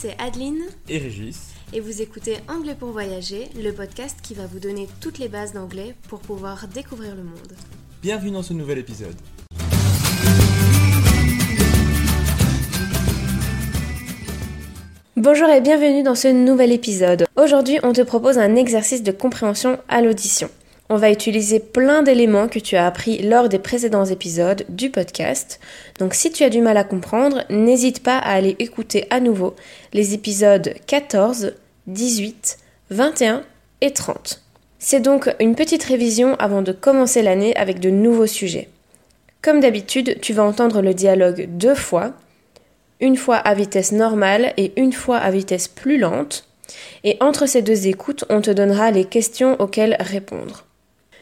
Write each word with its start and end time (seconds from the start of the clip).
C'est 0.00 0.16
Adeline 0.18 0.62
et 0.88 0.96
Régis. 0.96 1.50
et 1.74 1.80
vous 1.80 2.00
écoutez 2.00 2.38
Anglais 2.48 2.74
pour 2.74 2.88
voyager, 2.88 3.50
le 3.54 3.70
podcast 3.70 4.18
qui 4.22 4.32
va 4.32 4.46
vous 4.46 4.58
donner 4.58 4.88
toutes 5.02 5.18
les 5.18 5.28
bases 5.28 5.52
d'anglais 5.52 5.94
pour 6.08 6.20
pouvoir 6.20 6.68
découvrir 6.68 7.14
le 7.14 7.22
monde. 7.22 7.52
Bienvenue 8.00 8.30
dans 8.30 8.42
ce 8.42 8.54
nouvel 8.54 8.78
épisode. 8.78 9.14
Bonjour 15.18 15.50
et 15.50 15.60
bienvenue 15.60 16.02
dans 16.02 16.14
ce 16.14 16.28
nouvel 16.28 16.72
épisode. 16.72 17.26
Aujourd'hui, 17.36 17.78
on 17.82 17.92
te 17.92 18.00
propose 18.00 18.38
un 18.38 18.56
exercice 18.56 19.02
de 19.02 19.12
compréhension 19.12 19.78
à 19.90 20.00
l'audition. 20.00 20.48
On 20.92 20.96
va 20.96 21.12
utiliser 21.12 21.60
plein 21.60 22.02
d'éléments 22.02 22.48
que 22.48 22.58
tu 22.58 22.74
as 22.74 22.84
appris 22.84 23.22
lors 23.22 23.48
des 23.48 23.60
précédents 23.60 24.06
épisodes 24.06 24.64
du 24.68 24.90
podcast. 24.90 25.60
Donc 26.00 26.14
si 26.14 26.32
tu 26.32 26.42
as 26.42 26.50
du 26.50 26.60
mal 26.60 26.76
à 26.76 26.82
comprendre, 26.82 27.44
n'hésite 27.48 28.02
pas 28.02 28.18
à 28.18 28.32
aller 28.32 28.56
écouter 28.58 29.06
à 29.10 29.20
nouveau 29.20 29.54
les 29.92 30.14
épisodes 30.14 30.74
14, 30.88 31.52
18, 31.86 32.58
21 32.90 33.42
et 33.82 33.92
30. 33.92 34.42
C'est 34.80 34.98
donc 34.98 35.32
une 35.38 35.54
petite 35.54 35.84
révision 35.84 36.34
avant 36.40 36.60
de 36.60 36.72
commencer 36.72 37.22
l'année 37.22 37.54
avec 37.54 37.78
de 37.78 37.90
nouveaux 37.90 38.26
sujets. 38.26 38.68
Comme 39.42 39.60
d'habitude, 39.60 40.18
tu 40.20 40.32
vas 40.32 40.42
entendre 40.42 40.82
le 40.82 40.92
dialogue 40.92 41.46
deux 41.50 41.76
fois, 41.76 42.14
une 42.98 43.16
fois 43.16 43.36
à 43.36 43.54
vitesse 43.54 43.92
normale 43.92 44.54
et 44.56 44.72
une 44.76 44.92
fois 44.92 45.18
à 45.18 45.30
vitesse 45.30 45.68
plus 45.68 45.98
lente. 45.98 46.48
Et 47.04 47.16
entre 47.20 47.46
ces 47.46 47.62
deux 47.62 47.86
écoutes, 47.86 48.24
on 48.28 48.40
te 48.40 48.50
donnera 48.50 48.90
les 48.90 49.04
questions 49.04 49.54
auxquelles 49.60 49.96
répondre. 50.00 50.64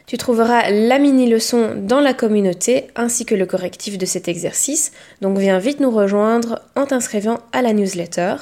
Tu 0.08 0.16
trouveras 0.16 0.70
la 0.70 0.98
mini-leçon 0.98 1.74
dans 1.76 2.00
la 2.00 2.14
communauté 2.14 2.86
ainsi 2.96 3.26
que 3.26 3.34
le 3.34 3.44
correctif 3.44 3.98
de 3.98 4.06
cet 4.06 4.26
exercice, 4.26 4.92
donc 5.20 5.36
viens 5.36 5.58
vite 5.58 5.80
nous 5.80 5.90
rejoindre 5.90 6.62
en 6.76 6.86
t'inscrivant 6.86 7.40
à 7.52 7.60
la 7.60 7.74
newsletter. 7.74 8.36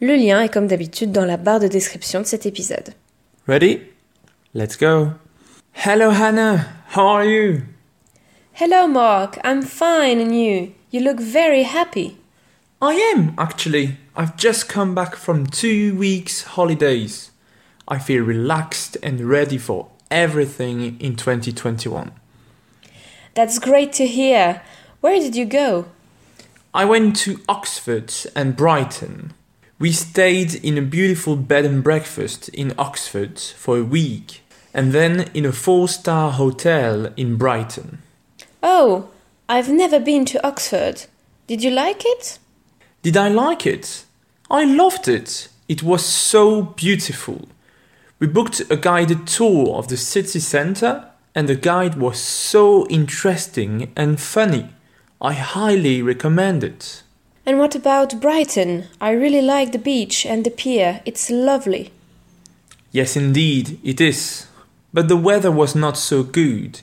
Le 0.00 0.16
lien 0.16 0.42
est 0.42 0.52
comme 0.52 0.66
d'habitude 0.66 1.12
dans 1.12 1.24
la 1.24 1.36
barre 1.36 1.60
de 1.60 1.68
description 1.68 2.20
de 2.20 2.26
cet 2.26 2.46
épisode. 2.46 2.94
Ready? 3.46 3.78
Let's 4.54 4.76
go. 4.76 5.10
Hello 5.86 6.10
Hannah, 6.10 6.66
how 6.96 7.06
are 7.06 7.24
you? 7.24 7.60
Hello 8.60 8.88
Mark, 8.88 9.38
I'm 9.44 9.62
fine 9.62 10.20
and 10.20 10.34
you? 10.34 10.72
You 10.90 11.00
look 11.00 11.20
very 11.20 11.62
happy. 11.62 12.16
I 12.82 13.14
am 13.14 13.34
actually. 13.38 13.98
I've 14.16 14.36
just 14.36 14.68
come 14.68 14.96
back 14.96 15.14
from 15.14 15.46
two 15.46 15.94
weeks 15.96 16.42
holidays. 16.56 17.30
I 17.86 18.00
feel 18.00 18.24
relaxed 18.24 18.96
and 19.00 19.20
ready 19.20 19.58
for 19.58 19.93
everything 20.14 20.98
in 21.00 21.16
2021. 21.16 22.12
That's 23.34 23.58
great 23.58 23.92
to 23.94 24.06
hear. 24.06 24.62
Where 25.00 25.18
did 25.18 25.34
you 25.36 25.44
go? 25.44 25.86
I 26.72 26.84
went 26.84 27.16
to 27.16 27.40
Oxford 27.48 28.12
and 28.34 28.56
Brighton. 28.56 29.34
We 29.78 29.92
stayed 29.92 30.54
in 30.54 30.78
a 30.78 30.82
beautiful 30.82 31.36
bed 31.36 31.64
and 31.64 31.82
breakfast 31.82 32.48
in 32.50 32.72
Oxford 32.78 33.38
for 33.38 33.76
a 33.76 33.84
week 33.84 34.42
and 34.72 34.92
then 34.92 35.30
in 35.34 35.44
a 35.44 35.52
four 35.52 35.88
star 35.88 36.30
hotel 36.30 37.12
in 37.16 37.36
Brighton. 37.36 37.98
Oh, 38.62 39.10
I've 39.48 39.68
never 39.68 40.00
been 40.00 40.24
to 40.26 40.46
Oxford. 40.46 41.06
Did 41.46 41.62
you 41.62 41.70
like 41.70 42.02
it? 42.04 42.38
Did 43.02 43.16
I 43.16 43.28
like 43.28 43.66
it? 43.66 44.04
I 44.50 44.64
loved 44.64 45.08
it. 45.08 45.48
It 45.68 45.82
was 45.82 46.04
so 46.04 46.62
beautiful. 46.62 47.48
We 48.24 48.30
booked 48.30 48.62
a 48.70 48.76
guided 48.78 49.26
tour 49.26 49.76
of 49.76 49.88
the 49.88 49.98
city 49.98 50.40
centre, 50.40 51.10
and 51.34 51.46
the 51.46 51.54
guide 51.54 51.96
was 51.96 52.18
so 52.18 52.86
interesting 52.86 53.92
and 53.94 54.18
funny. 54.18 54.70
I 55.20 55.34
highly 55.34 56.00
recommend 56.00 56.64
it. 56.64 57.02
And 57.44 57.58
what 57.58 57.74
about 57.74 58.22
Brighton? 58.22 58.84
I 58.98 59.10
really 59.10 59.42
like 59.42 59.72
the 59.72 59.78
beach 59.78 60.24
and 60.24 60.42
the 60.42 60.50
pier. 60.50 61.02
It's 61.04 61.28
lovely. 61.28 61.92
Yes, 62.92 63.14
indeed, 63.14 63.78
it 63.84 64.00
is. 64.00 64.46
But 64.94 65.08
the 65.08 65.18
weather 65.18 65.52
was 65.52 65.74
not 65.74 65.98
so 65.98 66.22
good. 66.22 66.80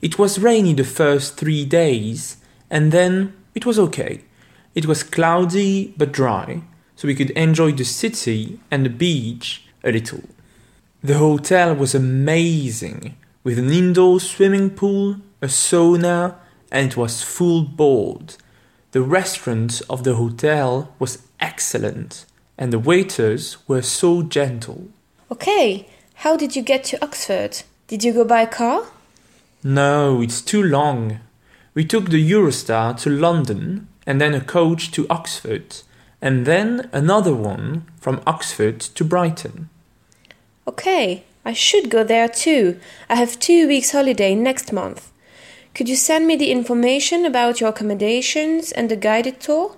It 0.00 0.20
was 0.20 0.38
rainy 0.38 0.72
the 0.72 0.84
first 0.84 1.36
three 1.36 1.64
days, 1.64 2.36
and 2.70 2.92
then 2.92 3.32
it 3.56 3.66
was 3.66 3.76
okay. 3.76 4.20
It 4.76 4.86
was 4.86 5.02
cloudy 5.02 5.94
but 5.96 6.12
dry, 6.12 6.62
so 6.94 7.08
we 7.08 7.16
could 7.16 7.30
enjoy 7.30 7.72
the 7.72 7.84
city 7.84 8.60
and 8.70 8.86
the 8.86 8.90
beach 8.90 9.64
a 9.82 9.90
little. 9.90 10.22
The 11.06 11.18
hotel 11.18 11.72
was 11.72 11.94
amazing, 11.94 13.14
with 13.44 13.60
an 13.60 13.70
indoor 13.70 14.18
swimming 14.18 14.70
pool, 14.70 15.18
a 15.40 15.46
sauna, 15.46 16.34
and 16.72 16.90
it 16.90 16.96
was 16.96 17.22
full 17.22 17.62
board. 17.62 18.34
The 18.90 19.02
restaurant 19.02 19.82
of 19.88 20.02
the 20.02 20.16
hotel 20.16 20.92
was 20.98 21.22
excellent, 21.38 22.26
and 22.58 22.72
the 22.72 22.80
waiters 22.80 23.56
were 23.68 23.82
so 23.82 24.24
gentle. 24.24 24.88
Okay, 25.30 25.88
how 26.26 26.36
did 26.36 26.56
you 26.56 26.62
get 26.62 26.82
to 26.86 27.00
Oxford? 27.00 27.62
Did 27.86 28.02
you 28.02 28.12
go 28.12 28.24
by 28.24 28.44
car? 28.44 28.86
No, 29.62 30.20
it's 30.20 30.42
too 30.42 30.60
long. 30.60 31.20
We 31.72 31.84
took 31.84 32.10
the 32.10 32.32
Eurostar 32.32 33.00
to 33.02 33.10
London, 33.10 33.86
and 34.08 34.20
then 34.20 34.34
a 34.34 34.40
coach 34.40 34.90
to 34.90 35.06
Oxford, 35.08 35.82
and 36.20 36.46
then 36.46 36.90
another 36.92 37.32
one 37.32 37.84
from 38.00 38.22
Oxford 38.26 38.80
to 38.80 39.04
Brighton. 39.04 39.68
Okay, 40.68 41.22
I 41.44 41.52
should 41.52 41.90
go 41.90 42.02
there 42.02 42.28
too. 42.28 42.78
I 43.08 43.14
have 43.14 43.38
two 43.38 43.68
weeks 43.68 43.92
holiday 43.92 44.34
next 44.34 44.72
month. 44.72 45.12
Could 45.74 45.88
you 45.88 45.96
send 45.96 46.26
me 46.26 46.36
the 46.36 46.50
information 46.50 47.24
about 47.24 47.60
your 47.60 47.70
accommodations 47.70 48.72
and 48.72 48.88
the 48.88 48.96
guided 48.96 49.40
tour? 49.40 49.76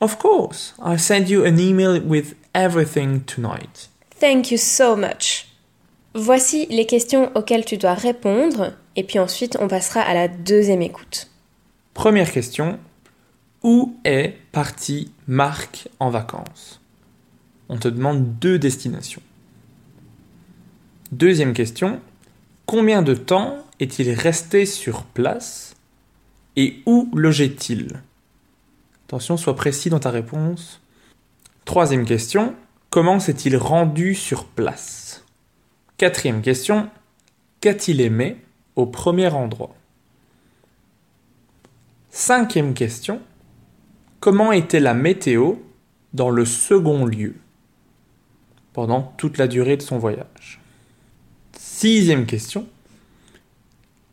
Of 0.00 0.18
course, 0.18 0.72
I'll 0.78 0.98
send 0.98 1.28
you 1.28 1.44
an 1.44 1.58
email 1.58 2.00
with 2.00 2.34
everything 2.54 3.24
tonight. 3.24 3.88
Thank 4.18 4.50
you 4.50 4.58
so 4.58 4.96
much. 4.96 5.46
Voici 6.14 6.66
les 6.70 6.86
questions 6.86 7.30
auxquelles 7.34 7.64
tu 7.64 7.76
dois 7.76 7.94
répondre, 7.94 8.74
et 8.96 9.02
puis 9.02 9.18
ensuite 9.18 9.56
on 9.60 9.68
passera 9.68 10.00
à 10.00 10.14
la 10.14 10.28
deuxième 10.28 10.82
écoute. 10.82 11.28
Première 11.94 12.30
question. 12.30 12.78
Où 13.62 13.94
est 14.04 14.34
parti 14.52 15.10
Marc 15.26 15.88
en 16.00 16.10
vacances? 16.10 16.80
On 17.68 17.76
te 17.76 17.88
demande 17.88 18.38
deux 18.38 18.58
destinations. 18.58 19.22
Deuxième 21.12 21.52
question. 21.52 22.00
Combien 22.64 23.02
de 23.02 23.12
temps 23.12 23.58
est-il 23.80 24.10
resté 24.12 24.64
sur 24.64 25.04
place 25.04 25.76
et 26.56 26.82
où 26.86 27.10
logeait-il? 27.14 28.00
Attention, 29.06 29.36
sois 29.36 29.54
précis 29.54 29.90
dans 29.90 30.00
ta 30.00 30.08
réponse. 30.08 30.80
Troisième 31.66 32.06
question. 32.06 32.54
Comment 32.88 33.20
s'est-il 33.20 33.58
rendu 33.58 34.14
sur 34.14 34.46
place? 34.46 35.26
Quatrième 35.98 36.40
question. 36.40 36.88
Qu'a-t-il 37.60 38.00
aimé 38.00 38.38
au 38.74 38.86
premier 38.86 39.28
endroit? 39.28 39.76
Cinquième 42.08 42.72
question. 42.72 43.20
Comment 44.18 44.50
était 44.50 44.80
la 44.80 44.94
météo 44.94 45.56
dans 46.14 46.30
le 46.30 46.46
second 46.46 47.04
lieu? 47.04 47.34
Pendant 48.72 49.02
toute 49.18 49.36
la 49.36 49.46
durée 49.46 49.76
de 49.76 49.82
son 49.82 49.98
voyage 49.98 50.61
Sixième 51.82 52.26
question. 52.26 52.64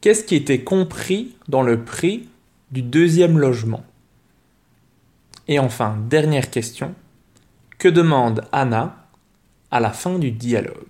Qu'est-ce 0.01 0.24
qui 0.24 0.33
était 0.36 0.63
compris 0.63 1.36
dans 1.50 1.62
le 1.62 1.83
prix 1.83 2.27
du 2.71 2.81
deuxième 2.81 3.38
logement? 3.38 3.83
Et 5.48 5.60
enfin, 5.60 5.95
dernière 6.10 6.50
question. 6.50 6.95
Que 7.77 7.88
demande 7.88 8.44
Anna 8.51 9.06
à 9.69 9.80
la 9.80 9.92
fin 9.92 10.18
du 10.18 10.31
dialogue? 10.31 10.88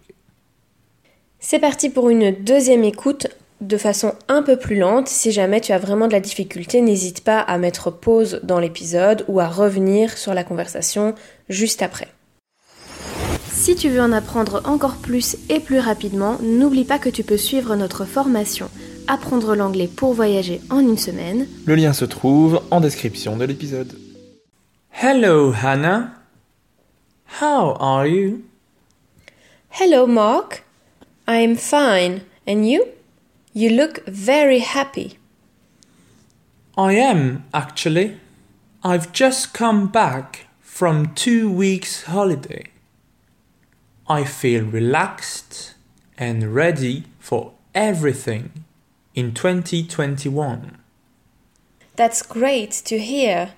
C'est 1.38 1.60
parti 1.60 1.90
pour 1.90 2.10
une 2.10 2.32
deuxième 2.32 2.86
écoute 2.86 3.28
de 3.60 3.76
façon 3.76 4.16
un 4.30 4.42
peu 4.42 4.56
plus 4.56 4.78
lente. 4.78 5.10
Si 5.10 5.34
jamais 5.34 5.60
tu 5.60 5.74
as 5.74 5.80
vraiment 5.80 6.08
de 6.08 6.14
la 6.14 6.22
difficulté, 6.22 6.80
n'hésite 6.80 7.26
pas 7.26 7.42
à 7.42 7.58
mettre 7.58 7.92
pause 7.92 8.40
dans 8.44 8.62
l'épisode 8.62 9.26
ou 9.28 9.42
à 9.42 9.50
revenir 9.50 10.18
sur 10.18 10.34
la 10.34 10.46
conversation 10.46 11.14
juste 11.50 11.82
après. 11.82 12.08
Si 13.70 13.76
tu 13.76 13.90
veux 13.90 14.02
en 14.02 14.12
apprendre 14.12 14.64
encore 14.66 14.96
plus 14.96 15.38
et 15.48 15.60
plus 15.60 15.78
rapidement, 15.78 16.40
n'oublie 16.42 16.86
pas 16.86 16.98
que 16.98 17.08
tu 17.08 17.24
peux 17.24 17.38
suivre 17.38 17.76
notre 17.76 18.04
formation 18.04 18.68
Apprendre 19.06 19.56
l'anglais 19.56 19.88
pour 19.88 20.16
voyager 20.16 20.60
en 20.72 20.80
une 20.80 20.98
semaine. 20.98 21.46
Le 21.68 21.76
lien 21.76 21.94
se 21.94 22.04
trouve 22.04 22.64
en 22.72 22.82
description 22.82 23.38
de 23.38 23.46
l'épisode. 23.46 23.96
Hello 24.92 25.54
Hannah. 25.54 26.10
How 27.40 27.76
are 27.80 28.08
you? 28.08 28.42
Hello 29.80 30.08
Mark. 30.08 30.64
I 31.28 31.44
am 31.44 31.56
fine. 31.56 32.22
And 32.48 32.68
you? 32.68 32.86
You 33.54 33.70
look 33.70 34.02
very 34.08 34.62
happy. 34.62 35.20
I 36.76 36.96
am, 36.96 37.44
actually. 37.54 38.14
I've 38.84 39.14
just 39.14 39.54
come 39.54 39.86
back 39.86 40.48
from 40.60 41.14
two 41.14 41.52
weeks' 41.52 42.06
holiday. 42.06 42.64
I 44.12 44.24
feel 44.24 44.66
relaxed 44.66 45.76
and 46.18 46.56
ready 46.56 47.04
for 47.20 47.54
everything 47.76 48.66
in 49.14 49.36
2021. 49.36 50.80
That's 51.96 52.24
great 52.24 52.72
to 52.86 52.98
hear. 52.98 53.52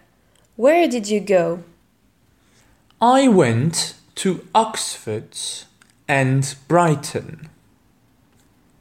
Where 0.57 0.89
did 0.89 1.07
you 1.07 1.21
go? 1.21 1.63
I 2.99 3.29
went 3.29 3.95
to 4.15 4.45
Oxford 4.53 5.37
and 6.05 6.53
Brighton. 6.67 7.47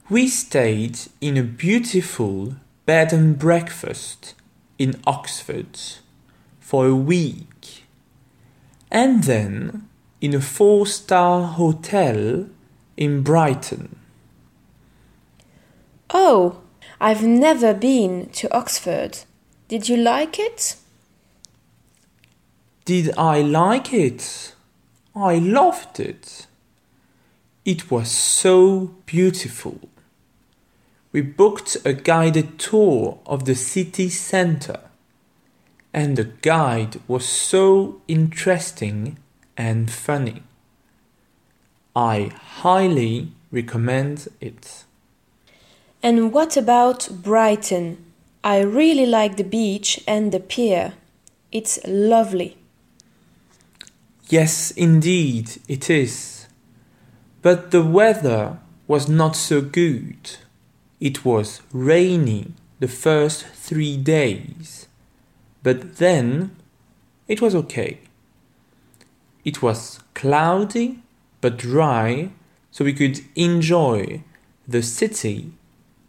We 0.09 0.27
stayed 0.27 0.99
in 1.21 1.37
a 1.37 1.45
beautiful 1.45 2.57
bed 2.85 3.13
and 3.13 3.39
breakfast 3.39 4.35
in 4.77 5.01
Oxford 5.07 5.79
for 6.59 6.89
a 6.89 6.97
week, 6.97 7.85
and 8.91 9.23
then 9.23 9.89
in 10.21 10.35
a 10.35 10.41
four 10.41 10.87
star 10.87 11.45
hotel 11.47 12.47
in 12.97 13.23
Brighton. 13.23 13.97
Oh, 16.13 16.61
I've 17.01 17.23
never 17.23 17.73
been 17.73 18.29
to 18.31 18.55
Oxford. 18.55 19.21
Did 19.69 19.89
you 19.89 19.97
like 19.97 20.39
it? 20.39 20.77
Did 22.85 23.17
I 23.17 23.41
like 23.41 23.93
it? 23.93 24.55
I 25.15 25.39
loved 25.39 26.01
it. 26.01 26.47
It 27.65 27.91
was 27.91 28.11
so 28.11 28.95
beautiful. 29.07 29.81
We 31.13 31.21
booked 31.21 31.77
a 31.85 31.93
guided 31.93 32.59
tour 32.59 33.19
of 33.27 33.45
the 33.45 33.55
city 33.55 34.09
center, 34.09 34.81
and 35.93 36.17
the 36.17 36.25
guide 36.25 37.01
was 37.09 37.25
so 37.25 38.01
interesting 38.07 39.19
and 39.57 39.91
funny. 39.91 40.43
I 41.95 42.31
highly 42.61 43.33
recommend 43.51 44.29
it. 44.41 44.85
And 46.03 46.33
what 46.33 46.57
about 46.57 47.09
Brighton? 47.11 48.05
I 48.43 48.61
really 48.61 49.07
like 49.07 49.37
the 49.37 49.45
beach 49.45 50.03
and 50.07 50.33
the 50.33 50.41
pier. 50.41 50.95
It's 51.53 51.79
lovely. 51.87 52.57
Yes, 54.29 54.71
indeed, 54.71 55.61
it 55.69 55.91
is. 55.91 56.47
But 57.43 57.71
the 57.71 57.83
weather 57.83 58.59
was 58.87 59.09
not 59.09 59.37
so 59.37 59.61
good. 59.61 60.39
It 61.01 61.25
was 61.25 61.63
rainy 61.73 62.53
the 62.79 62.89
first 62.89 63.47
three 63.47 63.97
days. 63.97 64.87
But 65.63 65.97
then 65.97 66.57
it 67.29 67.41
was 67.43 67.55
okay. 67.55 67.99
It 69.45 69.63
was 69.63 70.01
cloudy 70.15 71.01
but 71.41 71.57
dry, 71.57 72.31
so 72.71 72.85
we 72.85 72.93
could 72.93 73.21
enjoy 73.35 74.23
the 74.69 74.83
city 74.83 75.53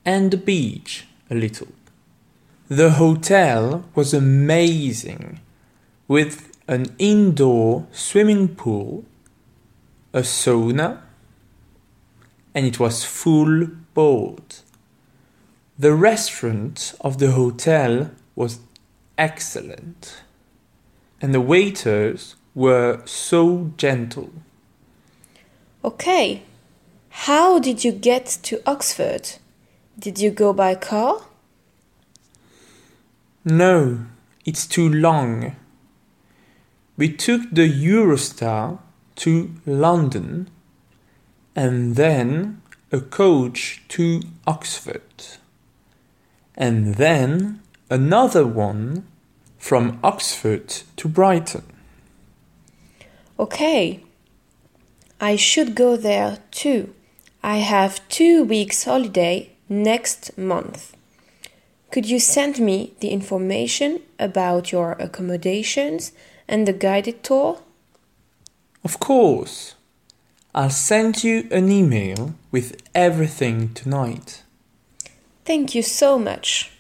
and 0.05 0.31
the 0.31 0.37
beach 0.37 1.07
a 1.29 1.35
little. 1.35 1.69
The 2.67 2.91
hotel 2.91 3.85
was 3.95 4.13
amazing 4.13 5.39
with 6.07 6.57
an 6.67 6.95
indoor 6.99 7.87
swimming 7.91 8.55
pool, 8.55 9.05
a 10.13 10.21
sauna, 10.21 11.01
and 12.53 12.65
it 12.65 12.79
was 12.79 13.03
full 13.03 13.67
board. 13.93 14.55
The 15.79 15.93
restaurant 15.93 16.93
of 17.01 17.17
the 17.17 17.31
hotel 17.31 18.11
was 18.35 18.59
excellent, 19.17 20.21
and 21.21 21.33
the 21.33 21.41
waiters 21.41 22.35
were 22.53 23.01
so 23.05 23.71
gentle. 23.77 24.31
Okay. 25.83 26.43
How 27.09 27.59
did 27.59 27.83
you 27.83 27.91
get 27.91 28.25
to 28.43 28.61
Oxford? 28.65 29.33
Did 29.99 30.19
you 30.19 30.31
go 30.31 30.53
by 30.53 30.75
car? 30.75 31.21
No, 33.43 34.05
it's 34.45 34.65
too 34.65 34.87
long. 34.87 35.55
We 36.97 37.09
took 37.09 37.41
the 37.51 37.67
Eurostar 37.67 38.79
to 39.17 39.51
London 39.65 40.49
and 41.55 41.95
then 41.95 42.61
a 42.91 43.01
coach 43.01 43.81
to 43.89 44.21
Oxford 44.45 45.01
and 46.55 46.95
then 46.95 47.61
another 47.89 48.45
one 48.45 49.05
from 49.57 49.99
Oxford 50.03 50.69
to 50.97 51.07
Brighton. 51.07 51.63
Okay. 53.41 54.01
I 55.19 55.35
should 55.35 55.73
go 55.73 55.97
there 55.97 56.37
too. 56.51 56.93
I 57.41 57.57
have 57.57 58.07
two 58.07 58.43
weeks 58.43 58.83
holiday 58.83 59.53
next 59.67 60.37
month. 60.37 60.95
Could 61.89 62.05
you 62.05 62.19
send 62.19 62.59
me 62.59 62.93
the 62.99 63.09
information 63.09 64.01
about 64.19 64.71
your 64.71 64.91
accommodations 64.93 66.11
and 66.47 66.67
the 66.67 66.73
guided 66.73 67.23
tour? 67.23 67.57
Of 68.83 68.99
course. 68.99 69.73
I'll 70.53 70.69
send 70.69 71.23
you 71.23 71.47
an 71.49 71.71
email 71.71 72.35
with 72.51 72.77
everything 72.93 73.73
tonight. 73.73 74.43
Thank 75.45 75.73
you 75.73 75.81
so 75.81 76.19
much. 76.19 76.71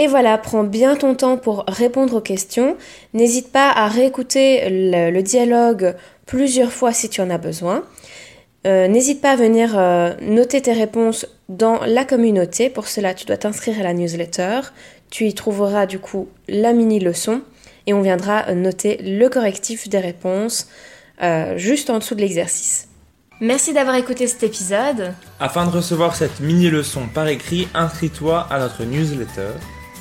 Et 0.00 0.06
voilà, 0.06 0.38
prends 0.38 0.64
bien 0.64 0.96
ton 0.96 1.14
temps 1.14 1.36
pour 1.36 1.62
répondre 1.68 2.16
aux 2.16 2.20
questions. 2.22 2.78
N'hésite 3.12 3.52
pas 3.52 3.68
à 3.68 3.86
réécouter 3.86 4.70
le, 4.70 5.10
le, 5.10 5.22
dialogue 5.22 5.94
plusieurs 6.24 6.72
fois 6.72 6.94
si 6.94 7.10
tu 7.10 7.20
en 7.20 7.28
as 7.28 7.36
besoin. 7.36 7.84
Euh, 8.66 8.88
N'hésite 8.88 9.20
pas 9.20 9.32
à 9.32 9.36
venir 9.36 9.78
euh, 9.78 10.14
noter 10.22 10.62
tes 10.62 10.72
réponses 10.72 11.26
dans 11.50 11.80
la 11.84 12.06
communauté. 12.06 12.70
Pour 12.70 12.88
cela, 12.88 13.12
tu 13.12 13.26
dois 13.26 13.36
t'inscrire 13.36 13.78
à 13.78 13.82
la 13.82 13.92
newsletter. 13.92 14.60
Tu 15.10 15.26
y 15.26 15.34
trouveras 15.34 15.84
du 15.84 15.98
coup 15.98 16.28
la 16.48 16.72
mini-leçon 16.72 17.42
et 17.86 17.92
on 17.92 18.00
viendra 18.00 18.54
noter 18.54 18.96
le 19.02 19.28
correctif 19.28 19.90
des 19.90 19.98
réponses 19.98 20.68
euh, 21.22 21.58
juste 21.58 21.90
en 21.90 21.98
dessous 21.98 22.14
de 22.14 22.22
l'exercice. 22.22 22.88
Merci 23.42 23.74
d'avoir 23.74 23.96
écouté 23.96 24.26
cet 24.26 24.44
épisode. 24.44 25.12
Afin 25.38 25.66
de 25.66 25.72
recevoir 25.72 26.16
cette 26.16 26.40
mini-leçon 26.40 27.02
par 27.12 27.28
écrit, 27.28 27.68
inscris-toi 27.74 28.46
à 28.50 28.58
notre 28.60 28.84
newsletter. 28.84 29.50